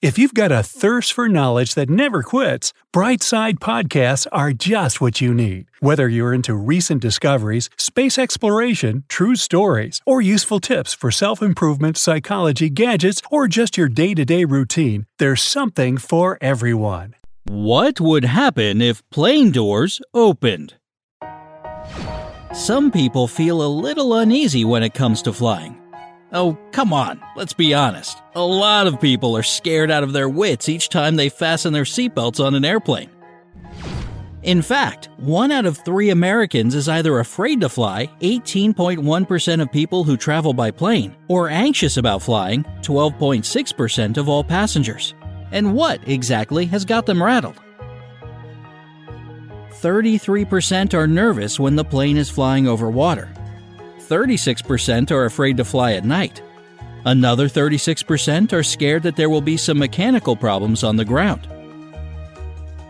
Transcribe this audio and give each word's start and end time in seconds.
If 0.00 0.16
you've 0.16 0.34
got 0.34 0.52
a 0.52 0.62
thirst 0.62 1.12
for 1.12 1.28
knowledge 1.28 1.74
that 1.74 1.90
never 1.90 2.22
quits, 2.22 2.72
Brightside 2.94 3.58
Podcasts 3.58 4.28
are 4.30 4.52
just 4.52 5.00
what 5.00 5.20
you 5.20 5.34
need. 5.34 5.66
Whether 5.80 6.08
you're 6.08 6.32
into 6.32 6.54
recent 6.54 7.02
discoveries, 7.02 7.68
space 7.76 8.16
exploration, 8.16 9.02
true 9.08 9.34
stories, 9.34 10.00
or 10.06 10.20
useful 10.20 10.60
tips 10.60 10.94
for 10.94 11.10
self 11.10 11.42
improvement, 11.42 11.96
psychology, 11.96 12.70
gadgets, 12.70 13.20
or 13.28 13.48
just 13.48 13.76
your 13.76 13.88
day 13.88 14.14
to 14.14 14.24
day 14.24 14.44
routine, 14.44 15.06
there's 15.18 15.42
something 15.42 15.98
for 15.98 16.38
everyone. 16.40 17.16
What 17.48 18.00
would 18.00 18.24
happen 18.24 18.80
if 18.80 19.02
plane 19.10 19.50
doors 19.50 20.00
opened? 20.14 20.74
Some 22.54 22.92
people 22.92 23.26
feel 23.26 23.60
a 23.62 23.74
little 23.86 24.14
uneasy 24.14 24.64
when 24.64 24.84
it 24.84 24.94
comes 24.94 25.22
to 25.22 25.32
flying. 25.32 25.76
Oh, 26.32 26.58
come 26.72 26.92
on, 26.92 27.22
let's 27.36 27.54
be 27.54 27.72
honest. 27.72 28.22
A 28.34 28.42
lot 28.42 28.86
of 28.86 29.00
people 29.00 29.36
are 29.36 29.42
scared 29.42 29.90
out 29.90 30.02
of 30.02 30.12
their 30.12 30.28
wits 30.28 30.68
each 30.68 30.90
time 30.90 31.16
they 31.16 31.30
fasten 31.30 31.72
their 31.72 31.84
seatbelts 31.84 32.44
on 32.44 32.54
an 32.54 32.66
airplane. 32.66 33.10
In 34.42 34.62
fact, 34.62 35.08
one 35.16 35.50
out 35.50 35.66
of 35.66 35.78
three 35.78 36.10
Americans 36.10 36.74
is 36.74 36.88
either 36.88 37.18
afraid 37.18 37.60
to 37.62 37.68
fly, 37.68 38.10
18.1% 38.20 39.62
of 39.62 39.72
people 39.72 40.04
who 40.04 40.16
travel 40.16 40.52
by 40.52 40.70
plane, 40.70 41.16
or 41.28 41.48
anxious 41.48 41.96
about 41.96 42.22
flying, 42.22 42.62
12.6% 42.82 44.16
of 44.16 44.28
all 44.28 44.44
passengers. 44.44 45.14
And 45.50 45.74
what 45.74 46.06
exactly 46.06 46.66
has 46.66 46.84
got 46.84 47.06
them 47.06 47.22
rattled? 47.22 47.60
33% 49.70 50.94
are 50.94 51.06
nervous 51.06 51.58
when 51.58 51.76
the 51.76 51.84
plane 51.84 52.16
is 52.16 52.30
flying 52.30 52.68
over 52.68 52.90
water. 52.90 53.32
36% 54.08 55.10
are 55.10 55.26
afraid 55.26 55.56
to 55.58 55.64
fly 55.64 55.92
at 55.92 56.04
night. 56.04 56.42
Another 57.04 57.48
36% 57.48 58.52
are 58.52 58.62
scared 58.62 59.02
that 59.02 59.16
there 59.16 59.30
will 59.30 59.40
be 59.40 59.56
some 59.56 59.78
mechanical 59.78 60.34
problems 60.34 60.82
on 60.82 60.96
the 60.96 61.04
ground. 61.04 61.48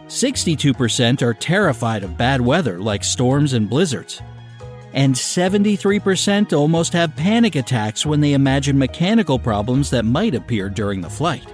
62% 0.06 1.20
are 1.20 1.34
terrified 1.34 2.02
of 2.02 2.16
bad 2.16 2.40
weather 2.40 2.78
like 2.78 3.04
storms 3.04 3.52
and 3.52 3.68
blizzards. 3.68 4.22
And 4.94 5.14
73% 5.14 6.56
almost 6.56 6.94
have 6.94 7.14
panic 7.14 7.56
attacks 7.56 8.06
when 8.06 8.20
they 8.20 8.32
imagine 8.32 8.78
mechanical 8.78 9.38
problems 9.38 9.90
that 9.90 10.06
might 10.06 10.34
appear 10.34 10.70
during 10.70 11.02
the 11.02 11.10
flight. 11.10 11.46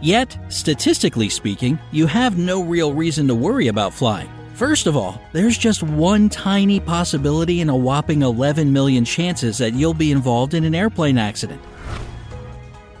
Yet, 0.00 0.36
statistically 0.48 1.28
speaking, 1.28 1.78
you 1.92 2.08
have 2.08 2.36
no 2.36 2.64
real 2.64 2.92
reason 2.92 3.28
to 3.28 3.36
worry 3.36 3.68
about 3.68 3.94
flying. 3.94 4.28
First 4.62 4.86
of 4.86 4.96
all, 4.96 5.20
there's 5.32 5.58
just 5.58 5.82
one 5.82 6.28
tiny 6.28 6.78
possibility 6.78 7.62
in 7.62 7.68
a 7.68 7.76
whopping 7.76 8.22
11 8.22 8.72
million 8.72 9.04
chances 9.04 9.58
that 9.58 9.74
you'll 9.74 9.92
be 9.92 10.12
involved 10.12 10.54
in 10.54 10.62
an 10.62 10.72
airplane 10.72 11.18
accident. 11.18 11.60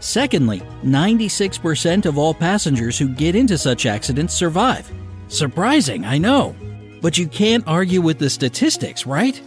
Secondly, 0.00 0.60
96% 0.82 2.04
of 2.04 2.18
all 2.18 2.34
passengers 2.34 2.98
who 2.98 3.06
get 3.06 3.36
into 3.36 3.56
such 3.56 3.86
accidents 3.86 4.34
survive. 4.34 4.90
Surprising, 5.28 6.04
I 6.04 6.18
know. 6.18 6.56
But 7.00 7.16
you 7.16 7.28
can't 7.28 7.62
argue 7.68 8.00
with 8.00 8.18
the 8.18 8.28
statistics, 8.28 9.06
right? 9.06 9.40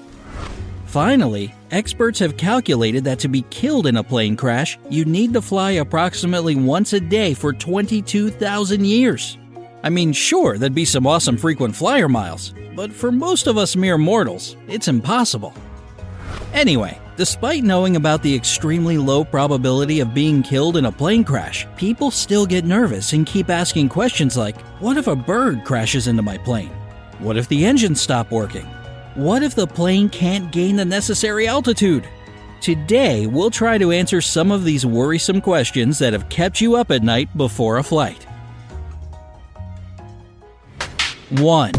Finally, 0.85 1.53
experts 1.71 2.19
have 2.19 2.37
calculated 2.37 3.03
that 3.03 3.19
to 3.19 3.27
be 3.27 3.41
killed 3.49 3.87
in 3.87 3.97
a 3.97 4.03
plane 4.03 4.37
crash, 4.37 4.79
you 4.89 5.03
need 5.03 5.33
to 5.33 5.41
fly 5.41 5.71
approximately 5.71 6.55
once 6.55 6.93
a 6.93 7.01
day 7.01 7.33
for 7.33 7.51
22,000 7.51 8.85
years. 8.85 9.37
I 9.85 9.89
mean, 9.91 10.13
sure, 10.13 10.57
that'd 10.57 10.73
be 10.73 10.83
some 10.83 11.05
awesome 11.05 11.37
frequent 11.37 11.75
flyer 11.75 12.09
miles, 12.09 12.55
but 12.75 12.91
for 12.91 13.11
most 13.11 13.45
of 13.45 13.55
us 13.55 13.75
mere 13.75 13.99
mortals, 13.99 14.57
it's 14.67 14.87
impossible. 14.87 15.53
Anyway, 16.53 16.99
despite 17.17 17.63
knowing 17.63 17.95
about 17.95 18.23
the 18.23 18.33
extremely 18.33 18.97
low 18.97 19.23
probability 19.23 19.99
of 19.99 20.11
being 20.11 20.41
killed 20.41 20.77
in 20.77 20.85
a 20.85 20.91
plane 20.91 21.23
crash, 21.23 21.67
people 21.77 22.09
still 22.09 22.47
get 22.47 22.65
nervous 22.65 23.13
and 23.13 23.27
keep 23.27 23.51
asking 23.51 23.89
questions 23.89 24.35
like 24.35 24.59
What 24.81 24.97
if 24.97 25.05
a 25.05 25.15
bird 25.15 25.63
crashes 25.63 26.07
into 26.07 26.23
my 26.23 26.39
plane? 26.39 26.71
What 27.19 27.37
if 27.37 27.47
the 27.47 27.63
engines 27.63 28.01
stop 28.01 28.31
working? 28.31 28.65
What 29.13 29.43
if 29.43 29.53
the 29.53 29.67
plane 29.67 30.09
can't 30.09 30.51
gain 30.51 30.77
the 30.77 30.85
necessary 30.85 31.47
altitude? 31.47 32.09
Today, 32.59 33.27
we'll 33.27 33.51
try 33.51 33.77
to 33.77 33.91
answer 33.91 34.19
some 34.19 34.51
of 34.51 34.63
these 34.63 34.83
worrisome 34.83 35.41
questions 35.41 35.99
that 35.99 36.13
have 36.13 36.27
kept 36.29 36.59
you 36.59 36.75
up 36.75 36.89
at 36.89 37.03
night 37.03 37.29
before 37.37 37.77
a 37.77 37.83
flight. 37.83 38.24
1. 41.39 41.73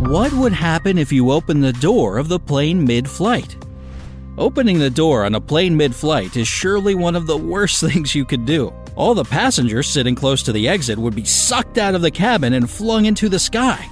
What 0.00 0.32
would 0.32 0.52
happen 0.52 0.98
if 0.98 1.12
you 1.12 1.30
open 1.30 1.60
the 1.60 1.72
door 1.72 2.18
of 2.18 2.28
the 2.28 2.38
plane 2.38 2.84
mid 2.84 3.08
flight? 3.08 3.56
Opening 4.38 4.78
the 4.78 4.90
door 4.90 5.24
on 5.24 5.34
a 5.34 5.40
plane 5.40 5.76
mid 5.76 5.94
flight 5.94 6.36
is 6.36 6.46
surely 6.46 6.94
one 6.94 7.16
of 7.16 7.26
the 7.26 7.36
worst 7.36 7.80
things 7.84 8.14
you 8.14 8.24
could 8.24 8.46
do. 8.46 8.72
All 8.96 9.14
the 9.14 9.24
passengers 9.24 9.88
sitting 9.88 10.14
close 10.14 10.42
to 10.44 10.52
the 10.52 10.68
exit 10.68 10.98
would 10.98 11.14
be 11.14 11.24
sucked 11.24 11.78
out 11.78 11.94
of 11.94 12.02
the 12.02 12.10
cabin 12.10 12.54
and 12.54 12.70
flung 12.70 13.06
into 13.06 13.28
the 13.28 13.38
sky. 13.38 13.86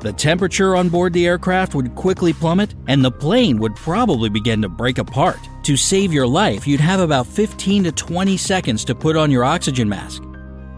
The 0.00 0.12
temperature 0.12 0.74
on 0.74 0.88
board 0.88 1.12
the 1.12 1.26
aircraft 1.26 1.74
would 1.74 1.94
quickly 1.94 2.32
plummet, 2.32 2.74
and 2.88 3.04
the 3.04 3.10
plane 3.10 3.58
would 3.58 3.76
probably 3.76 4.28
begin 4.28 4.60
to 4.62 4.68
break 4.68 4.98
apart. 4.98 5.38
To 5.62 5.76
save 5.76 6.12
your 6.12 6.26
life, 6.26 6.66
you'd 6.66 6.80
have 6.80 6.98
about 6.98 7.26
15 7.26 7.84
to 7.84 7.92
20 7.92 8.36
seconds 8.36 8.84
to 8.86 8.96
put 8.96 9.16
on 9.16 9.30
your 9.30 9.44
oxygen 9.44 9.88
mask. 9.88 10.22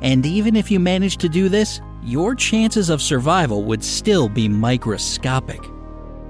And 0.03 0.27
even 0.27 0.57
if 0.57 0.71
you 0.71 0.79
managed 0.79 1.21
to 1.21 1.31
do 1.31 1.49
this, 1.49 1.81
your 2.05 2.35
chances 2.35 2.91
of 2.91 3.01
survival 3.01 3.65
would 3.65 3.83
still 3.83 4.29
be 4.29 4.47
microscopic. 4.47 5.61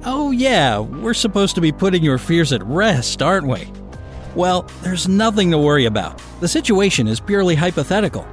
Oh, 0.05 0.31
yeah, 0.31 0.79
we're 0.79 1.15
supposed 1.15 1.57
to 1.57 1.61
be 1.61 1.73
putting 1.73 2.05
your 2.05 2.19
fears 2.19 2.53
at 2.53 2.63
rest, 2.65 3.23
aren't 3.23 3.49
we? 3.49 3.71
Well, 4.37 4.63
there's 4.83 5.09
nothing 5.09 5.51
to 5.51 5.59
worry 5.59 5.87
about. 5.87 6.23
The 6.41 6.49
situation 6.49 7.09
is 7.09 7.19
purely 7.19 7.55
hypothetical. 7.55 8.27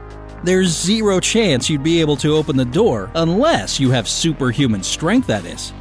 There's 0.44 0.70
zero 0.70 1.20
chance 1.20 1.70
you'd 1.70 1.84
be 1.84 2.02
able 2.02 2.18
to 2.18 2.36
open 2.36 2.58
the 2.58 2.66
door 2.66 3.10
unless 3.16 3.80
you 3.80 3.90
have 3.92 4.08
superhuman 4.08 4.84
strength, 4.84 5.28
that 5.28 5.46
is. 5.46 5.74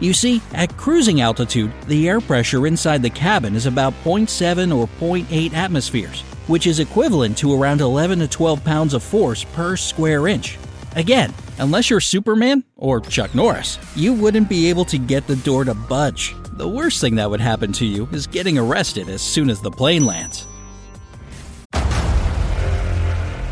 You 0.00 0.14
see, 0.14 0.40
at 0.52 0.76
cruising 0.76 1.20
altitude, 1.20 1.72
the 1.86 2.08
air 2.08 2.20
pressure 2.20 2.66
inside 2.66 3.02
the 3.02 3.10
cabin 3.10 3.56
is 3.56 3.66
about 3.66 3.94
0.7 4.04 4.74
or 4.74 4.86
0.8 5.00 5.52
atmospheres, 5.54 6.22
which 6.46 6.66
is 6.66 6.78
equivalent 6.78 7.36
to 7.38 7.60
around 7.60 7.80
11 7.80 8.20
to 8.20 8.28
12 8.28 8.64
pounds 8.64 8.94
of 8.94 9.02
force 9.02 9.44
per 9.44 9.76
square 9.76 10.28
inch. 10.28 10.56
Again, 10.98 11.32
unless 11.60 11.90
you're 11.90 12.00
Superman 12.00 12.64
or 12.74 13.00
Chuck 13.00 13.32
Norris, 13.32 13.78
you 13.94 14.12
wouldn't 14.12 14.48
be 14.48 14.68
able 14.68 14.84
to 14.86 14.98
get 14.98 15.28
the 15.28 15.36
door 15.36 15.62
to 15.62 15.72
budge. 15.72 16.34
The 16.54 16.68
worst 16.68 17.00
thing 17.00 17.14
that 17.14 17.30
would 17.30 17.40
happen 17.40 17.70
to 17.74 17.86
you 17.86 18.08
is 18.10 18.26
getting 18.26 18.58
arrested 18.58 19.08
as 19.08 19.22
soon 19.22 19.48
as 19.48 19.60
the 19.60 19.70
plane 19.70 20.04
lands. 20.04 20.44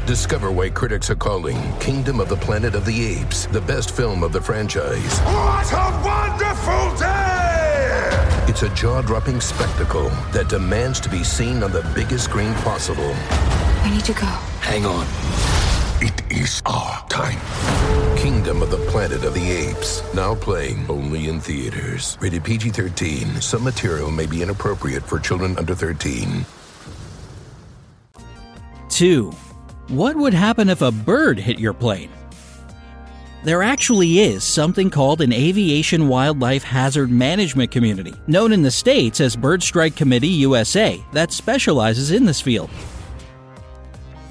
Discover 0.09 0.51
why 0.51 0.71
critics 0.71 1.09
are 1.09 1.15
calling 1.15 1.57
Kingdom 1.79 2.19
of 2.19 2.29
the 2.29 2.35
Planet 2.35 2.75
of 2.75 2.85
the 2.85 3.21
Apes 3.21 3.47
the 3.47 3.61
best 3.61 3.95
film 3.95 4.25
of 4.25 4.33
the 4.33 4.41
franchise. 4.41 5.21
What 5.21 5.73
a 5.73 6.03
wonderful 6.05 6.99
day! 6.99 8.47
It's 8.51 8.65
a 8.65 8.75
jaw 8.75 9.03
dropping 9.03 9.41
spectacle 9.41 10.09
that 10.33 10.49
demands 10.49 10.99
to 10.99 11.09
be 11.09 11.23
seen 11.23 11.63
on 11.63 11.71
the 11.71 11.89
biggest 11.95 12.25
screen 12.25 12.55
possible. 12.55 13.15
We 13.85 13.93
need 13.93 14.05
to 14.07 14.15
go. 14.15 14.27
Hang 14.67 14.85
on. 14.85 15.07
It 15.99 16.31
is 16.31 16.61
our 16.67 17.09
time. 17.09 17.41
Kingdom 18.19 18.61
of 18.61 18.71
the 18.71 18.77
Planet 18.91 19.25
of 19.25 19.33
the 19.33 19.51
Apes. 19.51 20.03
Now 20.13 20.35
playing 20.35 20.85
only 20.91 21.31
in 21.31 21.41
theaters. 21.41 22.19
Rated 22.21 22.45
PG 22.45 22.69
13. 22.69 23.41
Some 23.41 23.65
material 23.65 24.11
may 24.11 24.27
be 24.27 24.43
inappropriate 24.43 25.05
for 25.05 25.19
children 25.19 25.57
under 25.57 25.75
13. 25.75 26.45
2. 28.91 29.31
What 29.89 30.17
would 30.17 30.35
happen 30.35 30.69
if 30.69 30.83
a 30.83 30.93
bird 30.93 31.39
hit 31.39 31.59
your 31.59 31.73
plane? 31.73 32.11
There 33.43 33.63
actually 33.63 34.19
is 34.19 34.45
something 34.45 34.91
called 34.91 35.23
an 35.23 35.33
Aviation 35.33 36.09
Wildlife 36.09 36.65
Hazard 36.65 37.11
Management 37.11 37.71
Community, 37.71 38.13
known 38.27 38.53
in 38.53 38.61
the 38.61 38.71
States 38.71 39.19
as 39.23 39.35
Bird 39.35 39.63
Strike 39.63 39.97
Committee 39.97 40.29
USA, 40.29 41.03
that 41.13 41.33
specializes 41.33 42.11
in 42.11 42.27
this 42.27 42.43
field. 42.43 42.69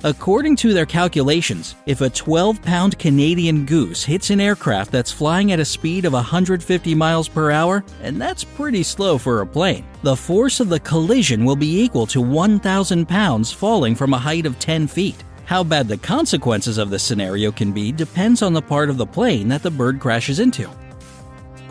According 0.06 0.58
to 0.58 0.72
their 0.72 0.86
calculations, 0.86 1.74
if 1.88 2.02
a 2.02 2.12
12 2.12 2.62
pound 2.62 3.00
Canadian 3.00 3.66
goose 3.66 4.04
hits 4.04 4.30
an 4.30 4.40
aircraft 4.40 4.92
that's 4.92 5.12
flying 5.12 5.52
at 5.52 5.60
a 5.60 5.66
speed 5.66 6.06
of 6.06 6.14
150 6.14 6.94
miles 6.94 7.28
per 7.28 7.50
hour, 7.50 7.84
and 8.04 8.22
that's 8.22 8.44
pretty 8.44 8.84
slow 8.84 9.18
for 9.18 9.42
a 9.42 9.48
plane, 9.48 9.84
the 10.04 10.16
force 10.16 10.60
of 10.60 10.70
the 10.70 10.80
collision 10.80 11.44
will 11.44 11.56
be 11.56 11.82
equal 11.82 12.06
to 12.06 12.22
1,000 12.22 13.08
pounds 13.08 13.52
falling 13.52 13.96
from 13.96 14.14
a 14.14 14.20
height 14.20 14.46
of 14.46 14.60
10 14.60 14.86
feet. 14.86 15.24
How 15.46 15.64
bad 15.64 15.88
the 15.88 15.98
consequences 15.98 16.78
of 16.78 16.92
this 16.92 17.02
scenario 17.02 17.52
can 17.52 17.72
be 17.72 17.92
depends 17.92 18.44
on 18.44 18.54
the 18.54 18.62
part 18.62 18.92
of 18.92 18.98
the 18.98 19.08
plane 19.08 19.48
that 19.48 19.64
the 19.64 19.72
bird 19.72 20.00
crashes 20.00 20.40
into. 20.40 20.70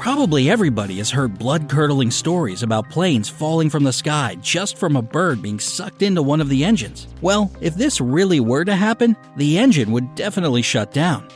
Probably 0.04 0.50
everybody 0.50 0.98
has 0.98 1.10
heard 1.10 1.38
blood 1.38 1.66
curdling 1.66 2.10
stories 2.10 2.62
about 2.62 2.90
planes 2.90 3.30
falling 3.30 3.70
from 3.70 3.84
the 3.84 3.90
sky 3.90 4.36
just 4.42 4.76
from 4.76 4.96
a 4.96 5.00
bird 5.00 5.40
being 5.40 5.58
sucked 5.58 6.02
into 6.02 6.20
one 6.20 6.42
of 6.42 6.50
the 6.50 6.62
engines. 6.62 7.08
Well, 7.22 7.50
if 7.62 7.74
this 7.74 8.02
really 8.02 8.38
were 8.38 8.66
to 8.66 8.76
happen, 8.76 9.16
the 9.38 9.56
engine 9.56 9.92
would 9.92 10.14
definitely 10.14 10.60
shut 10.60 10.92
down. 10.92 11.26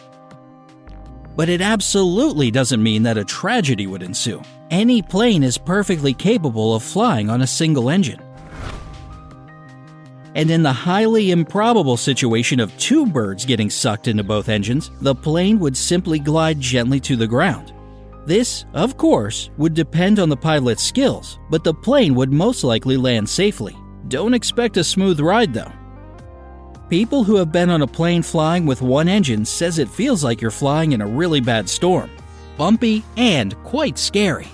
But 1.35 1.49
it 1.49 1.63
absolutely 1.63 2.51
doesn't 2.51 2.83
mean 2.83 3.05
that 3.05 3.17
a 3.17 3.25
tragedy 3.25 3.87
would 3.87 4.03
ensue. 4.03 4.43
Any 4.71 5.01
plane 5.01 5.45
is 5.45 5.57
perfectly 5.57 6.13
capable 6.13 6.75
of 6.75 6.83
flying 6.83 7.31
on 7.31 7.41
a 7.41 7.47
single 7.47 7.89
engine. 7.89 8.21
And 10.35 10.51
in 10.51 10.63
the 10.63 10.75
highly 10.75 11.31
improbable 11.31 11.97
situation 11.97 12.61
of 12.61 12.77
two 12.77 13.07
birds 13.07 13.47
getting 13.47 13.71
sucked 13.71 14.09
into 14.09 14.25
both 14.25 14.51
engines, 14.51 14.91
the 15.01 15.15
plane 15.15 15.59
would 15.59 15.75
simply 15.75 16.19
glide 16.19 16.61
gently 16.61 17.01
to 17.01 17.17
the 17.17 17.27
ground. 17.27 17.73
This, 18.29 18.67
of 18.75 18.99
course, 18.99 19.49
would 19.57 19.73
depend 19.73 20.19
on 20.19 20.29
the 20.29 20.37
pilot's 20.37 20.83
skills, 20.83 21.39
but 21.49 21.65
the 21.65 21.73
plane 21.73 22.15
would 22.15 22.31
most 22.31 22.63
likely 22.63 22.99
land 22.99 23.27
safely. 23.27 23.75
Don't 24.09 24.35
expect 24.35 24.77
a 24.77 24.85
smooth 24.85 25.19
ride 25.19 25.55
though. 25.55 25.73
People 26.91 27.25
who 27.25 27.37
have 27.37 27.51
been 27.51 27.71
on 27.71 27.81
a 27.81 27.87
plane 27.87 28.23
flying 28.23 28.67
with 28.67 28.83
one 28.83 29.09
engine 29.09 29.47
says 29.47 29.79
it 29.79 29.89
feels 29.89 30.23
like 30.23 30.43
you're 30.43 30.51
flying 30.51 30.93
in 30.93 31.01
a 31.01 31.07
really 31.07 31.41
bad 31.41 31.71
storm. 31.71 32.11
Bumpy 32.59 33.03
and 33.17 33.57
quite 33.65 33.97
scary. 33.97 34.49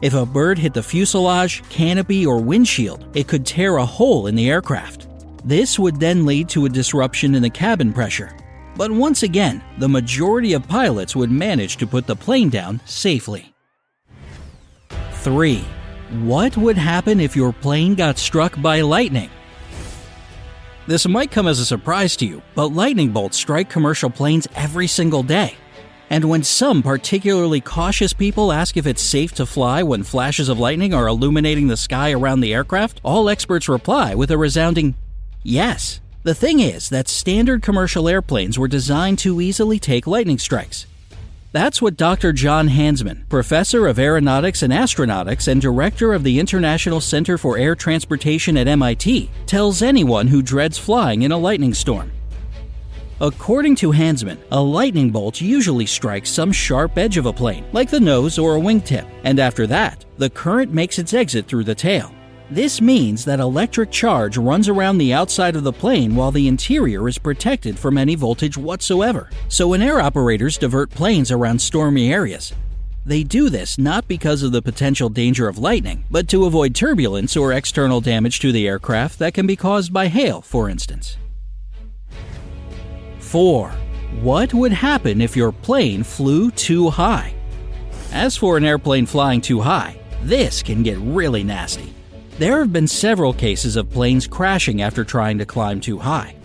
If 0.00 0.14
a 0.14 0.24
bird 0.24 0.56
hit 0.56 0.72
the 0.72 0.82
fuselage, 0.82 1.62
canopy, 1.68 2.24
or 2.24 2.40
windshield, 2.40 3.14
it 3.14 3.28
could 3.28 3.44
tear 3.44 3.76
a 3.76 3.84
hole 3.84 4.26
in 4.26 4.34
the 4.34 4.48
aircraft. 4.48 5.06
This 5.44 5.78
would 5.78 6.00
then 6.00 6.24
lead 6.24 6.48
to 6.48 6.64
a 6.64 6.70
disruption 6.70 7.34
in 7.34 7.42
the 7.42 7.50
cabin 7.50 7.92
pressure, 7.92 8.34
but 8.78 8.92
once 8.92 9.24
again, 9.24 9.60
the 9.78 9.88
majority 9.88 10.52
of 10.52 10.68
pilots 10.68 11.16
would 11.16 11.32
manage 11.32 11.76
to 11.78 11.86
put 11.86 12.06
the 12.06 12.14
plane 12.14 12.48
down 12.48 12.80
safely. 12.86 13.52
3. 15.10 15.64
What 16.22 16.56
would 16.56 16.78
happen 16.78 17.18
if 17.18 17.34
your 17.34 17.52
plane 17.52 17.96
got 17.96 18.18
struck 18.18 18.58
by 18.62 18.80
lightning? 18.80 19.30
This 20.86 21.08
might 21.08 21.32
come 21.32 21.48
as 21.48 21.58
a 21.58 21.66
surprise 21.66 22.16
to 22.16 22.24
you, 22.24 22.40
but 22.54 22.68
lightning 22.68 23.10
bolts 23.10 23.36
strike 23.36 23.68
commercial 23.68 24.10
planes 24.10 24.46
every 24.54 24.86
single 24.86 25.24
day. 25.24 25.56
And 26.08 26.26
when 26.26 26.44
some 26.44 26.82
particularly 26.82 27.60
cautious 27.60 28.12
people 28.12 28.52
ask 28.52 28.76
if 28.76 28.86
it's 28.86 29.02
safe 29.02 29.32
to 29.34 29.44
fly 29.44 29.82
when 29.82 30.04
flashes 30.04 30.48
of 30.48 30.58
lightning 30.60 30.94
are 30.94 31.08
illuminating 31.08 31.66
the 31.66 31.76
sky 31.76 32.12
around 32.12 32.40
the 32.40 32.54
aircraft, 32.54 33.00
all 33.02 33.28
experts 33.28 33.68
reply 33.68 34.14
with 34.14 34.30
a 34.30 34.38
resounding 34.38 34.94
yes. 35.42 36.00
The 36.24 36.34
thing 36.34 36.58
is 36.58 36.88
that 36.88 37.06
standard 37.06 37.62
commercial 37.62 38.08
airplanes 38.08 38.58
were 38.58 38.66
designed 38.66 39.20
to 39.20 39.40
easily 39.40 39.78
take 39.78 40.06
lightning 40.06 40.38
strikes. 40.38 40.86
That's 41.52 41.80
what 41.80 41.96
Dr. 41.96 42.32
John 42.32 42.68
Hansman, 42.68 43.26
professor 43.28 43.86
of 43.86 44.00
aeronautics 44.00 44.62
and 44.62 44.72
astronautics 44.72 45.46
and 45.46 45.62
director 45.62 46.12
of 46.12 46.24
the 46.24 46.40
International 46.40 47.00
Center 47.00 47.38
for 47.38 47.56
Air 47.56 47.76
Transportation 47.76 48.56
at 48.56 48.66
MIT, 48.66 49.30
tells 49.46 49.80
anyone 49.80 50.26
who 50.26 50.42
dreads 50.42 50.76
flying 50.76 51.22
in 51.22 51.32
a 51.32 51.38
lightning 51.38 51.72
storm. 51.72 52.10
According 53.20 53.76
to 53.76 53.92
Hansman, 53.92 54.38
a 54.50 54.60
lightning 54.60 55.10
bolt 55.10 55.40
usually 55.40 55.86
strikes 55.86 56.30
some 56.30 56.50
sharp 56.50 56.98
edge 56.98 57.16
of 57.16 57.26
a 57.26 57.32
plane, 57.32 57.64
like 57.72 57.90
the 57.90 58.00
nose 58.00 58.38
or 58.38 58.56
a 58.56 58.60
wingtip, 58.60 59.08
and 59.22 59.38
after 59.38 59.68
that, 59.68 60.04
the 60.18 60.30
current 60.30 60.72
makes 60.72 60.98
its 60.98 61.14
exit 61.14 61.46
through 61.46 61.64
the 61.64 61.74
tail. 61.74 62.12
This 62.50 62.80
means 62.80 63.26
that 63.26 63.40
electric 63.40 63.90
charge 63.90 64.38
runs 64.38 64.70
around 64.70 64.96
the 64.96 65.12
outside 65.12 65.54
of 65.54 65.64
the 65.64 65.72
plane 65.72 66.16
while 66.16 66.30
the 66.30 66.48
interior 66.48 67.06
is 67.06 67.18
protected 67.18 67.78
from 67.78 67.98
any 67.98 68.14
voltage 68.14 68.56
whatsoever. 68.56 69.28
So 69.48 69.68
when 69.68 69.82
air 69.82 70.00
operators 70.00 70.56
divert 70.56 70.88
planes 70.88 71.30
around 71.30 71.60
stormy 71.60 72.10
areas, 72.10 72.54
they 73.04 73.22
do 73.22 73.50
this 73.50 73.76
not 73.76 74.08
because 74.08 74.42
of 74.42 74.52
the 74.52 74.62
potential 74.62 75.10
danger 75.10 75.46
of 75.46 75.58
lightning, 75.58 76.04
but 76.10 76.26
to 76.28 76.46
avoid 76.46 76.74
turbulence 76.74 77.36
or 77.36 77.52
external 77.52 78.00
damage 78.00 78.40
to 78.40 78.50
the 78.50 78.66
aircraft 78.66 79.18
that 79.18 79.34
can 79.34 79.46
be 79.46 79.56
caused 79.56 79.92
by 79.92 80.08
hail, 80.08 80.40
for 80.40 80.70
instance. 80.70 81.18
4. 83.18 83.70
What 84.22 84.54
would 84.54 84.72
happen 84.72 85.20
if 85.20 85.36
your 85.36 85.52
plane 85.52 86.02
flew 86.02 86.50
too 86.50 86.88
high? 86.88 87.34
As 88.10 88.38
for 88.38 88.56
an 88.56 88.64
airplane 88.64 89.04
flying 89.04 89.42
too 89.42 89.60
high, 89.60 90.00
this 90.22 90.62
can 90.62 90.82
get 90.82 90.96
really 90.96 91.44
nasty. 91.44 91.94
There 92.38 92.60
have 92.60 92.72
been 92.72 92.86
several 92.86 93.32
cases 93.32 93.74
of 93.74 93.90
planes 93.90 94.28
crashing 94.28 94.80
after 94.80 95.02
trying 95.02 95.38
to 95.38 95.44
climb 95.44 95.80
too 95.80 95.98
high. 95.98 96.36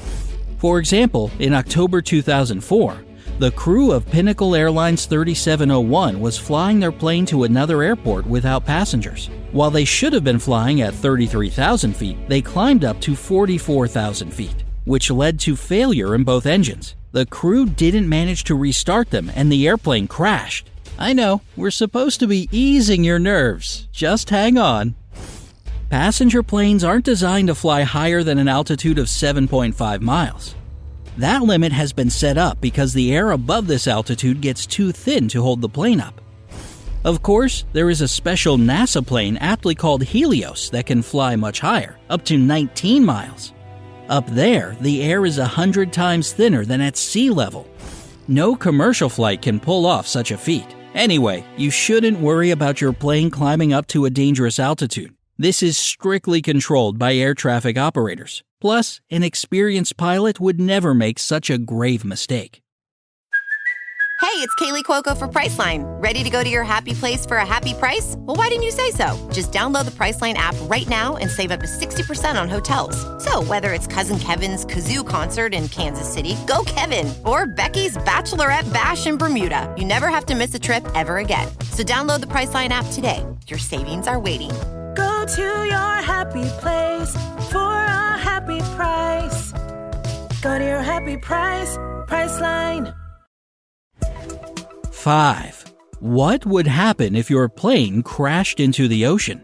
For 0.57 0.80
example, 0.80 1.30
in 1.38 1.54
October 1.54 2.01
2004, 2.01 3.06
the 3.38 3.51
crew 3.51 3.92
of 3.92 4.07
Pinnacle 4.07 4.56
Airlines 4.56 5.06
3701 5.06 6.19
was 6.19 6.36
flying 6.36 6.80
their 6.80 6.92
plane 6.92 7.28
to 7.28 7.44
another 7.44 7.84
airport 7.84 8.25
without 8.25 8.66
passengers. 8.66 9.30
While 9.51 9.69
they 9.69 9.86
should 9.86 10.13
have 10.13 10.24
been 10.24 10.40
flying 10.40 10.81
at 10.81 10.95
33,000 10.95 11.96
feet, 11.96 12.18
they 12.28 12.42
climbed 12.42 12.84
up 12.84 13.00
to 13.01 13.16
44,000 13.16 14.34
feet, 14.34 14.63
which 14.86 15.12
led 15.12 15.39
to 15.42 15.56
failure 15.56 16.16
in 16.16 16.24
both 16.24 16.48
engines. 16.48 16.96
The 17.12 17.28
crew 17.28 17.68
didn't 17.68 18.10
manage 18.10 18.46
to 18.46 18.56
restart 18.56 19.12
them 19.12 19.31
and 19.36 19.51
the 19.51 19.68
airplane 19.68 20.07
crashed. 20.07 20.72
I 20.98 21.13
know, 21.13 21.42
we're 21.56 21.69
supposed 21.69 22.19
to 22.22 22.28
be 22.28 22.50
easing 22.51 23.04
your 23.04 23.19
nerves. 23.19 23.88
Just 23.92 24.31
hang 24.31 24.57
on. 24.57 24.96
Passenger 25.94 26.42
planes 26.42 26.84
aren't 26.84 27.06
designed 27.06 27.50
to 27.50 27.54
fly 27.54 27.84
higher 27.84 28.24
than 28.24 28.40
an 28.40 28.48
altitude 28.48 28.98
of 28.98 29.06
7.5 29.06 30.01
miles. 30.01 30.56
That 31.19 31.44
limit 31.44 31.72
has 31.72 31.94
been 31.94 32.10
set 32.10 32.36
up 32.36 32.60
because 32.60 32.94
the 32.94 33.13
air 33.13 33.30
above 33.30 33.68
this 33.68 33.86
altitude 33.86 34.42
gets 34.42 34.66
too 34.66 34.92
thin 34.92 35.28
to 35.28 35.44
hold 35.44 35.62
the 35.62 35.69
plane 35.69 36.01
up. 36.01 36.19
Of 37.04 37.22
course, 37.22 37.66
there 37.74 37.92
is 37.92 38.01
a 38.01 38.07
special 38.07 38.57
NASA 38.57 39.06
plane 39.06 39.38
aptly 39.38 39.75
called 39.75 40.01
Helios 40.01 40.72
that 40.72 40.88
can 40.88 41.04
fly 41.04 41.36
much 41.36 41.60
higher, 41.60 42.00
up 42.10 42.25
to 42.25 42.39
19 42.39 43.06
miles. 43.06 43.54
Up 44.10 44.25
there, 44.31 44.75
the 44.81 45.04
air 45.04 45.28
is 45.28 45.38
100 45.38 45.94
times 45.94 46.34
thinner 46.34 46.66
than 46.66 46.81
at 46.81 46.98
sea 46.98 47.30
level. 47.30 47.68
No 48.28 48.56
commercial 48.56 49.10
flight 49.10 49.44
can 49.44 49.60
pull 49.60 49.86
off 49.86 50.07
such 50.07 50.31
a 50.31 50.39
feat. 50.39 50.75
Anyway, 50.96 51.46
you 51.56 51.69
shouldn't 51.69 52.19
worry 52.19 52.50
about 52.50 52.81
your 52.81 52.94
plane 52.94 53.30
climbing 53.30 53.74
up 53.74 53.86
to 53.89 54.06
a 54.06 54.10
dangerous 54.10 54.57
altitude. 54.57 55.13
This 55.38 55.63
is 55.63 55.80
strictly 55.80 56.44
controlled 56.44 57.00
by 57.00 57.15
air 57.15 57.33
traffic 57.33 57.75
operators. 57.75 58.44
Plus, 58.62 59.01
an 59.09 59.24
experienced 59.24 59.97
pilot 59.97 60.39
would 60.39 60.59
never 60.59 60.94
make 60.94 61.18
such 61.18 61.50
a 61.50 61.57
grave 61.57 62.06
mistake. 62.06 62.62
Hey, 64.21 64.39
it's 64.39 64.53
Kaley 64.56 64.83
Cuoco 64.83 65.18
for 65.18 65.27
Priceline. 65.27 65.84
Ready 66.01 66.24
to 66.24 66.29
go 66.29 66.43
to 66.43 66.50
your 66.50 66.63
happy 66.63 66.93
place 66.93 67.25
for 67.25 67.38
a 67.38 67.46
happy 67.46 67.74
price? 67.74 68.15
Well, 68.19 68.38
why 68.38 68.48
didn't 68.48 68.63
you 68.63 68.72
say 68.72 68.91
so? 68.91 69.17
Just 69.34 69.51
download 69.51 69.86
the 69.86 69.91
Priceline 69.91 70.36
app 70.36 70.55
right 70.69 70.88
now 70.88 71.17
and 71.17 71.29
save 71.29 71.50
up 71.50 71.62
to 71.62 71.67
60% 71.67 72.39
on 72.39 72.48
hotels. 72.48 72.96
So, 73.24 73.43
whether 73.43 73.74
it's 73.74 73.88
Cousin 73.88 74.19
Kevin's 74.19 74.67
Kazoo 74.67 75.05
concert 75.05 75.53
in 75.53 75.67
Kansas 75.67 76.12
City, 76.12 76.38
go 76.46 76.63
Kevin, 76.67 77.12
or 77.25 77.48
Becky's 77.48 77.98
Bachelorette 77.98 78.72
Bash 78.72 79.08
in 79.08 79.17
Bermuda, 79.17 79.74
you 79.79 79.84
never 79.84 80.10
have 80.10 80.27
to 80.27 80.36
miss 80.36 80.53
a 80.53 80.60
trip 80.60 80.88
ever 80.93 81.17
again. 81.17 81.48
So, 81.72 81.84
download 81.84 82.19
the 82.19 82.27
Priceline 82.27 82.69
app 82.69 82.86
today. 82.91 83.25
Your 83.48 83.60
savings 83.60 84.08
are 84.08 84.19
waiting 84.19 84.51
Go 85.24 85.36
to 85.36 85.42
your 85.42 86.01
happy 86.03 86.44
place 86.60 87.13
for 87.50 87.72
a 87.72 88.18
happy 88.18 88.60
price. 88.75 89.53
Go 90.42 90.60
to 90.60 90.65
your 90.65 90.82
happy 90.82 91.15
price, 91.15 91.77
Priceline. 92.10 92.94
5. 94.92 95.74
What 96.01 96.46
would 96.46 96.68
happen 96.68 97.15
if 97.15 97.30
your 97.30 97.48
plane 97.48 98.03
crashed 98.03 98.60
into 98.60 98.89
the 98.89 99.06
ocean? 99.06 99.42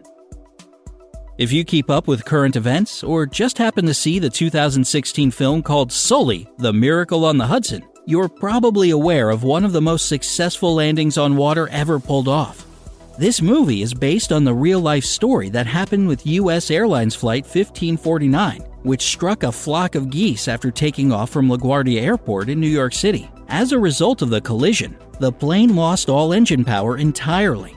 If 1.38 1.50
you 1.50 1.64
keep 1.64 1.88
up 1.88 2.06
with 2.06 2.26
current 2.26 2.56
events 2.56 3.02
or 3.02 3.24
just 3.24 3.56
happen 3.56 3.86
to 3.86 3.94
see 3.94 4.18
the 4.18 4.28
2016 4.28 5.30
film 5.30 5.62
called 5.62 5.92
Sully 5.92 6.46
The 6.58 6.74
Miracle 6.74 7.24
on 7.24 7.38
the 7.38 7.46
Hudson, 7.46 7.82
you're 8.04 8.28
probably 8.28 8.90
aware 8.90 9.30
of 9.30 9.44
one 9.44 9.64
of 9.64 9.72
the 9.72 9.80
most 9.80 10.08
successful 10.08 10.74
landings 10.74 11.16
on 11.16 11.38
water 11.38 11.68
ever 11.68 11.98
pulled 11.98 12.28
off. 12.28 12.66
This 13.18 13.42
movie 13.42 13.82
is 13.82 13.92
based 13.92 14.32
on 14.32 14.44
the 14.44 14.54
real 14.54 14.80
life 14.80 15.04
story 15.04 15.50
that 15.50 15.66
happened 15.66 16.08
with 16.08 16.26
U.S. 16.26 16.70
Airlines 16.70 17.14
Flight 17.14 17.44
1549, 17.44 18.60
which 18.82 19.02
struck 19.02 19.42
a 19.42 19.52
flock 19.52 19.94
of 19.94 20.10
geese 20.10 20.48
after 20.48 20.70
taking 20.70 21.12
off 21.12 21.28
from 21.28 21.48
LaGuardia 21.48 22.00
Airport 22.00 22.48
in 22.48 22.60
New 22.60 22.68
York 22.68 22.94
City. 22.94 23.30
As 23.48 23.72
a 23.72 23.78
result 23.78 24.22
of 24.22 24.30
the 24.30 24.40
collision, 24.40 24.96
the 25.18 25.32
plane 25.32 25.76
lost 25.76 26.08
all 26.08 26.32
engine 26.32 26.64
power 26.64 26.96
entirely. 26.96 27.76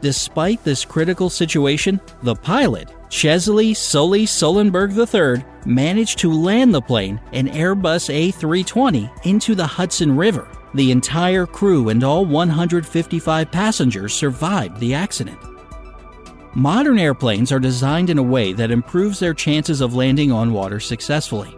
Despite 0.00 0.62
this 0.62 0.84
critical 0.84 1.30
situation, 1.30 2.00
the 2.22 2.36
pilot, 2.36 2.90
Chesley 3.08 3.74
Sully 3.74 4.26
Sullenberg 4.26 4.92
III, 4.92 5.44
managed 5.64 6.18
to 6.18 6.30
land 6.30 6.74
the 6.74 6.82
plane, 6.82 7.18
an 7.32 7.48
Airbus 7.48 8.12
A320, 8.12 9.26
into 9.26 9.54
the 9.54 9.66
Hudson 9.66 10.14
River 10.14 10.46
the 10.74 10.90
entire 10.90 11.46
crew 11.46 11.88
and 11.88 12.02
all 12.02 12.24
155 12.24 13.50
passengers 13.50 14.12
survived 14.12 14.78
the 14.78 14.94
accident. 14.94 15.38
Modern 16.54 16.98
airplanes 16.98 17.50
are 17.50 17.58
designed 17.58 18.10
in 18.10 18.18
a 18.18 18.22
way 18.22 18.52
that 18.52 18.70
improves 18.70 19.18
their 19.18 19.34
chances 19.34 19.80
of 19.80 19.94
landing 19.94 20.30
on 20.30 20.52
water 20.52 20.78
successfully. 20.78 21.56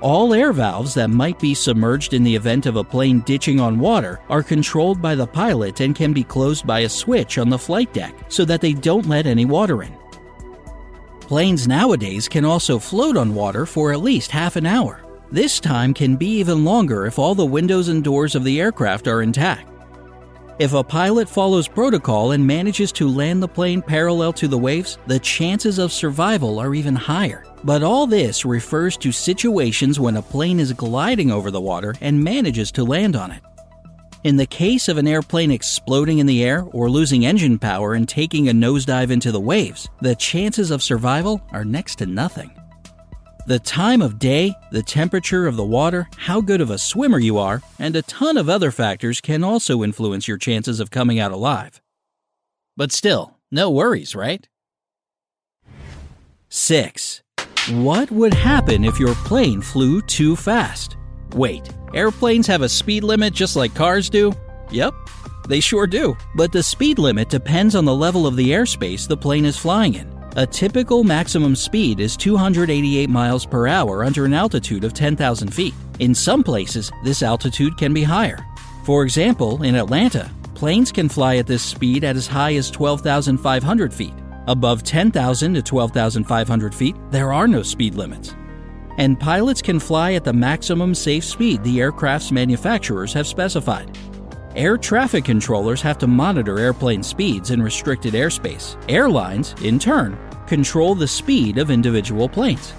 All 0.00 0.34
air 0.34 0.52
valves 0.52 0.92
that 0.94 1.08
might 1.08 1.38
be 1.38 1.54
submerged 1.54 2.12
in 2.12 2.22
the 2.22 2.34
event 2.36 2.66
of 2.66 2.76
a 2.76 2.84
plane 2.84 3.20
ditching 3.20 3.60
on 3.60 3.78
water 3.78 4.20
are 4.28 4.42
controlled 4.42 5.00
by 5.00 5.14
the 5.14 5.26
pilot 5.26 5.80
and 5.80 5.96
can 5.96 6.12
be 6.12 6.22
closed 6.22 6.66
by 6.66 6.80
a 6.80 6.88
switch 6.88 7.38
on 7.38 7.48
the 7.48 7.58
flight 7.58 7.92
deck 7.94 8.14
so 8.28 8.44
that 8.44 8.60
they 8.60 8.74
don't 8.74 9.08
let 9.08 9.26
any 9.26 9.46
water 9.46 9.82
in. 9.82 9.96
Planes 11.20 11.66
nowadays 11.66 12.28
can 12.28 12.44
also 12.44 12.78
float 12.78 13.16
on 13.16 13.34
water 13.34 13.64
for 13.64 13.94
at 13.94 14.02
least 14.02 14.30
half 14.30 14.56
an 14.56 14.66
hour. 14.66 15.03
This 15.30 15.58
time 15.58 15.94
can 15.94 16.16
be 16.16 16.38
even 16.38 16.64
longer 16.64 17.06
if 17.06 17.18
all 17.18 17.34
the 17.34 17.44
windows 17.44 17.88
and 17.88 18.04
doors 18.04 18.34
of 18.34 18.44
the 18.44 18.60
aircraft 18.60 19.08
are 19.08 19.22
intact. 19.22 19.68
If 20.60 20.72
a 20.72 20.84
pilot 20.84 21.28
follows 21.28 21.66
protocol 21.66 22.30
and 22.30 22.46
manages 22.46 22.92
to 22.92 23.08
land 23.08 23.42
the 23.42 23.48
plane 23.48 23.82
parallel 23.82 24.32
to 24.34 24.46
the 24.46 24.58
waves, 24.58 24.98
the 25.08 25.18
chances 25.18 25.78
of 25.80 25.92
survival 25.92 26.60
are 26.60 26.76
even 26.76 26.94
higher. 26.94 27.44
But 27.64 27.82
all 27.82 28.06
this 28.06 28.44
refers 28.44 28.96
to 28.98 29.10
situations 29.10 29.98
when 29.98 30.16
a 30.16 30.22
plane 30.22 30.60
is 30.60 30.72
gliding 30.72 31.32
over 31.32 31.50
the 31.50 31.60
water 31.60 31.94
and 32.00 32.22
manages 32.22 32.70
to 32.72 32.84
land 32.84 33.16
on 33.16 33.32
it. 33.32 33.42
In 34.22 34.36
the 34.36 34.46
case 34.46 34.88
of 34.88 34.96
an 34.96 35.08
airplane 35.08 35.50
exploding 35.50 36.18
in 36.18 36.26
the 36.26 36.44
air 36.44 36.62
or 36.70 36.88
losing 36.88 37.26
engine 37.26 37.58
power 37.58 37.94
and 37.94 38.08
taking 38.08 38.48
a 38.48 38.52
nosedive 38.52 39.10
into 39.10 39.32
the 39.32 39.40
waves, 39.40 39.88
the 40.02 40.14
chances 40.14 40.70
of 40.70 40.82
survival 40.82 41.42
are 41.50 41.64
next 41.64 41.96
to 41.96 42.06
nothing. 42.06 42.50
The 43.46 43.58
time 43.58 44.00
of 44.00 44.18
day, 44.18 44.54
the 44.72 44.82
temperature 44.82 45.46
of 45.46 45.56
the 45.56 45.66
water, 45.66 46.08
how 46.16 46.40
good 46.40 46.62
of 46.62 46.70
a 46.70 46.78
swimmer 46.78 47.18
you 47.18 47.36
are, 47.36 47.60
and 47.78 47.94
a 47.94 48.00
ton 48.00 48.38
of 48.38 48.48
other 48.48 48.70
factors 48.70 49.20
can 49.20 49.44
also 49.44 49.82
influence 49.82 50.26
your 50.26 50.38
chances 50.38 50.80
of 50.80 50.90
coming 50.90 51.18
out 51.18 51.30
alive. 51.30 51.82
But 52.74 52.90
still, 52.90 53.36
no 53.50 53.70
worries, 53.70 54.14
right? 54.14 54.48
6. 56.48 57.22
What 57.72 58.10
would 58.10 58.32
happen 58.32 58.82
if 58.82 58.98
your 58.98 59.14
plane 59.26 59.60
flew 59.60 60.00
too 60.00 60.36
fast? 60.36 60.96
Wait, 61.34 61.68
airplanes 61.92 62.46
have 62.46 62.62
a 62.62 62.68
speed 62.68 63.04
limit 63.04 63.34
just 63.34 63.56
like 63.56 63.74
cars 63.74 64.08
do? 64.08 64.32
Yep, 64.70 64.94
they 65.50 65.60
sure 65.60 65.86
do. 65.86 66.16
But 66.34 66.50
the 66.50 66.62
speed 66.62 66.98
limit 66.98 67.28
depends 67.28 67.74
on 67.74 67.84
the 67.84 67.94
level 67.94 68.26
of 68.26 68.36
the 68.36 68.52
airspace 68.52 69.06
the 69.06 69.18
plane 69.18 69.44
is 69.44 69.58
flying 69.58 69.96
in. 69.96 70.13
A 70.36 70.44
typical 70.44 71.04
maximum 71.04 71.54
speed 71.54 72.00
is 72.00 72.16
288 72.16 73.08
miles 73.08 73.46
per 73.46 73.68
hour 73.68 74.02
under 74.02 74.24
an 74.24 74.34
altitude 74.34 74.82
of 74.82 74.92
10,000 74.92 75.54
feet. 75.54 75.74
In 76.00 76.12
some 76.12 76.42
places, 76.42 76.90
this 77.04 77.22
altitude 77.22 77.78
can 77.78 77.94
be 77.94 78.02
higher. 78.02 78.44
For 78.84 79.04
example, 79.04 79.62
in 79.62 79.76
Atlanta, 79.76 80.28
planes 80.54 80.90
can 80.90 81.08
fly 81.08 81.36
at 81.36 81.46
this 81.46 81.62
speed 81.62 82.02
at 82.02 82.16
as 82.16 82.26
high 82.26 82.56
as 82.56 82.68
12,500 82.72 83.94
feet. 83.94 84.12
Above 84.48 84.82
10,000 84.82 85.54
to 85.54 85.62
12,500 85.62 86.74
feet, 86.74 86.96
there 87.12 87.32
are 87.32 87.46
no 87.46 87.62
speed 87.62 87.94
limits. 87.94 88.34
And 88.98 89.20
pilots 89.20 89.62
can 89.62 89.78
fly 89.78 90.14
at 90.14 90.24
the 90.24 90.32
maximum 90.32 90.96
safe 90.96 91.24
speed 91.24 91.62
the 91.62 91.80
aircraft's 91.80 92.32
manufacturers 92.32 93.12
have 93.12 93.28
specified. 93.28 93.96
Air 94.56 94.78
traffic 94.78 95.24
controllers 95.24 95.82
have 95.82 95.98
to 95.98 96.06
monitor 96.06 96.60
airplane 96.60 97.02
speeds 97.02 97.50
in 97.50 97.60
restricted 97.60 98.14
airspace. 98.14 98.76
Airlines, 98.88 99.52
in 99.62 99.80
turn, 99.80 100.16
control 100.46 100.94
the 100.94 101.08
speed 101.08 101.58
of 101.58 101.72
individual 101.72 102.28
planes. 102.28 102.72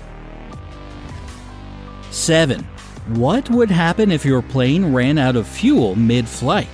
7. 2.11 2.61
What 3.09 3.49
would 3.49 3.69
happen 3.69 4.09
if 4.09 4.23
your 4.23 4.41
plane 4.41 4.93
ran 4.93 5.17
out 5.17 5.35
of 5.35 5.49
fuel 5.49 5.95
mid 5.95 6.29
flight? 6.29 6.69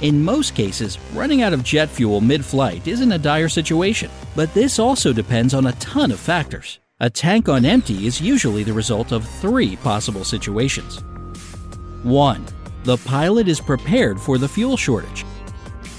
In 0.00 0.22
most 0.22 0.54
cases, 0.54 0.96
running 1.12 1.42
out 1.42 1.52
of 1.52 1.64
jet 1.64 1.88
fuel 1.88 2.20
mid 2.20 2.44
flight 2.44 2.86
isn't 2.86 3.10
a 3.10 3.18
dire 3.18 3.48
situation, 3.48 4.12
but 4.36 4.54
this 4.54 4.78
also 4.78 5.12
depends 5.12 5.54
on 5.54 5.66
a 5.66 5.72
ton 5.72 6.12
of 6.12 6.20
factors. 6.20 6.78
A 7.00 7.10
tank 7.10 7.48
on 7.48 7.64
empty 7.64 8.06
is 8.06 8.20
usually 8.20 8.62
the 8.62 8.72
result 8.72 9.10
of 9.10 9.26
three 9.26 9.74
possible 9.74 10.22
situations. 10.22 11.02
1. 12.04 12.46
The 12.84 12.96
pilot 12.98 13.48
is 13.48 13.60
prepared 13.60 14.20
for 14.20 14.38
the 14.38 14.48
fuel 14.48 14.76
shortage. 14.76 15.24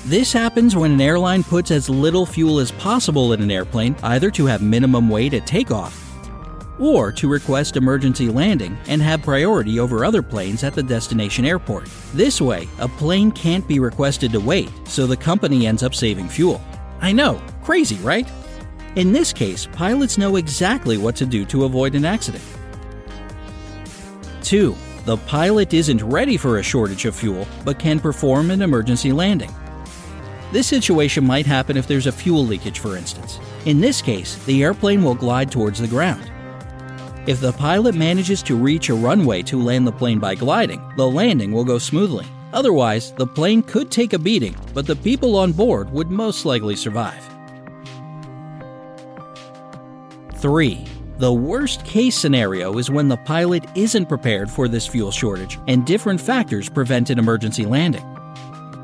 This 0.05 0.33
happens 0.33 0.75
when 0.75 0.91
an 0.91 1.01
airline 1.01 1.43
puts 1.43 1.71
as 1.71 1.89
little 1.89 2.25
fuel 2.25 2.59
as 2.59 2.71
possible 2.73 3.31
in 3.31 3.41
an 3.41 3.51
airplane 3.51 3.95
either 4.03 4.29
to 4.31 4.45
have 4.45 4.61
minimum 4.61 5.07
weight 5.07 5.33
at 5.33 5.47
takeoff 5.47 5.99
or 6.79 7.11
to 7.11 7.29
request 7.29 7.77
emergency 7.77 8.27
landing 8.27 8.77
and 8.87 9.01
have 9.01 9.21
priority 9.21 9.79
over 9.79 10.03
other 10.03 10.21
planes 10.21 10.63
at 10.63 10.73
the 10.73 10.83
destination 10.83 11.45
airport. 11.45 11.87
This 12.13 12.41
way, 12.41 12.67
a 12.79 12.87
plane 12.87 13.31
can't 13.31 13.65
be 13.67 13.79
requested 13.79 14.33
to 14.33 14.39
wait, 14.39 14.69
so 14.85 15.07
the 15.07 15.15
company 15.15 15.67
ends 15.67 15.83
up 15.83 15.95
saving 15.95 16.27
fuel. 16.27 16.61
I 16.99 17.13
know, 17.13 17.41
crazy, 17.63 17.95
right? 17.97 18.29
In 18.95 19.13
this 19.13 19.31
case, 19.31 19.67
pilots 19.71 20.17
know 20.17 20.35
exactly 20.35 20.97
what 20.97 21.15
to 21.15 21.25
do 21.25 21.45
to 21.45 21.63
avoid 21.63 21.95
an 21.95 22.05
accident. 22.05 22.43
2. 24.41 24.75
The 25.05 25.17
pilot 25.17 25.74
isn't 25.74 26.01
ready 26.01 26.38
for 26.38 26.60
a 26.60 26.63
shortage 26.63 27.03
of 27.03 27.13
fuel, 27.13 27.45
but 27.65 27.77
can 27.77 28.00
perform 28.00 28.51
an 28.51 28.62
emergency 28.62 29.12
landing. 29.12 29.53
This 30.53 30.67
situation 30.67 31.25
might 31.25 31.45
happen 31.45 31.75
if 31.75 31.88
there's 31.88 32.07
a 32.07 32.12
fuel 32.12 32.45
leakage, 32.45 32.79
for 32.79 32.95
instance. 32.95 33.39
In 33.65 33.81
this 33.81 34.01
case, 34.01 34.38
the 34.45 34.63
airplane 34.63 35.03
will 35.03 35.15
glide 35.15 35.51
towards 35.51 35.79
the 35.79 35.88
ground. 35.88 36.31
If 37.27 37.41
the 37.41 37.51
pilot 37.51 37.95
manages 37.95 38.41
to 38.43 38.55
reach 38.55 38.89
a 38.89 38.93
runway 38.93 39.41
to 39.43 39.62
land 39.62 39.86
the 39.86 39.91
plane 39.91 40.19
by 40.19 40.36
gliding, 40.36 40.81
the 40.95 41.07
landing 41.07 41.51
will 41.51 41.65
go 41.65 41.77
smoothly. 41.79 42.25
Otherwise, 42.53 43.12
the 43.13 43.27
plane 43.27 43.62
could 43.63 43.91
take 43.91 44.13
a 44.13 44.19
beating, 44.19 44.55
but 44.74 44.86
the 44.86 44.95
people 44.95 45.36
on 45.36 45.51
board 45.51 45.89
would 45.91 46.12
most 46.12 46.45
likely 46.45 46.75
survive. 46.75 47.24
3. 50.36 50.86
The 51.20 51.32
worst 51.32 51.86
case 51.86 52.17
scenario 52.17 52.79
is 52.79 52.89
when 52.89 53.08
the 53.08 53.17
pilot 53.17 53.65
isn't 53.75 54.08
prepared 54.08 54.50
for 54.50 54.67
this 54.67 54.88
fuel 54.88 55.12
shortage 55.12 55.60
and 55.67 55.86
different 55.86 56.20
factors 56.20 56.70
prevent 56.70 57.12
an 57.12 57.20
emergency 57.20 57.65
landing. 57.67 58.03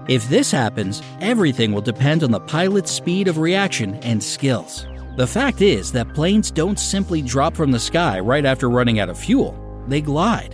If 0.08 0.30
this 0.30 0.52
happens, 0.52 1.02
everything 1.22 1.72
will 1.72 1.82
depend 1.82 2.24
on 2.24 2.30
the 2.30 2.40
pilot's 2.40 2.92
speed 2.92 3.28
of 3.28 3.40
reaction 3.40 3.96
and 4.04 4.24
skills. 4.24 4.86
The 5.18 5.26
fact 5.26 5.62
is 5.62 5.92
that 5.94 6.14
planes 6.14 6.52
don't 6.52 6.80
simply 6.80 7.24
drop 7.24 7.56
from 7.56 7.72
the 7.72 7.80
sky 7.80 8.20
right 8.20 8.46
after 8.46 8.70
running 8.70 9.00
out 9.00 9.10
of 9.10 9.18
fuel, 9.18 9.58
they 9.88 10.00
glide. 10.00 10.54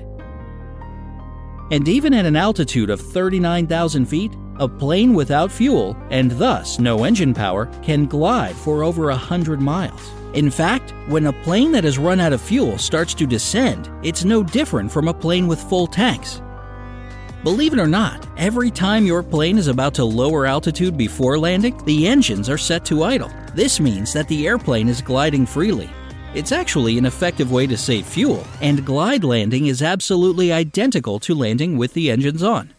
And 1.71 1.87
even 1.89 2.13
at 2.13 2.25
an 2.25 2.37
altitude 2.37 2.89
of 2.89 3.01
39,000 3.01 4.05
feet, 4.05 4.31
a 4.59 4.67
plane 4.67 5.13
without 5.13 5.51
fuel, 5.51 5.97
and 6.09 6.31
thus 6.31 6.79
no 6.79 7.03
engine 7.03 7.33
power, 7.33 7.67
can 7.83 8.05
glide 8.05 8.55
for 8.55 8.83
over 8.83 9.07
100 9.07 9.61
miles. 9.61 10.11
In 10.33 10.51
fact, 10.51 10.93
when 11.07 11.27
a 11.27 11.43
plane 11.43 11.71
that 11.71 11.85
has 11.85 11.97
run 11.97 12.19
out 12.19 12.33
of 12.33 12.41
fuel 12.41 12.77
starts 12.77 13.13
to 13.13 13.25
descend, 13.25 13.89
it's 14.03 14.25
no 14.25 14.43
different 14.43 14.91
from 14.91 15.07
a 15.07 15.13
plane 15.13 15.47
with 15.47 15.61
full 15.61 15.87
tanks. 15.87 16.41
Believe 17.43 17.73
it 17.73 17.79
or 17.79 17.87
not, 17.87 18.27
every 18.37 18.71
time 18.71 19.05
your 19.05 19.23
plane 19.23 19.57
is 19.57 19.67
about 19.67 19.93
to 19.93 20.03
lower 20.03 20.45
altitude 20.45 20.97
before 20.97 21.39
landing, 21.39 21.77
the 21.85 22.07
engines 22.07 22.49
are 22.49 22.57
set 22.57 22.83
to 22.85 23.03
idle. 23.03 23.31
This 23.53 23.79
means 23.79 24.11
that 24.11 24.27
the 24.27 24.45
airplane 24.45 24.89
is 24.89 25.01
gliding 25.01 25.45
freely. 25.45 25.89
It's 26.33 26.51
actually 26.51 26.97
an 26.97 27.05
effective 27.05 27.49
way 27.49 27.65
to 27.67 27.77
save 27.77 28.05
fuel, 28.05 28.45
and 28.61 28.85
glide 28.85 29.23
landing 29.23 29.67
is 29.67 29.81
absolutely 29.81 30.51
identical 30.51 31.17
to 31.19 31.33
landing 31.33 31.77
with 31.77 31.93
the 31.93 32.11
engines 32.11 32.43
on. 32.43 32.74